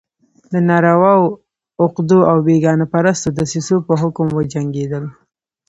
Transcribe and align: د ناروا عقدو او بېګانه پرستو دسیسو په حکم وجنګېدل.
د 0.51 0.53
ناروا 0.67 1.13
عقدو 1.83 2.19
او 2.29 2.37
بېګانه 2.45 2.85
پرستو 2.93 3.29
دسیسو 3.39 3.75
په 3.87 3.93
حکم 4.01 4.27
وجنګېدل. 4.37 5.05